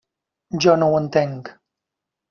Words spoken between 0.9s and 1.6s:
entenc.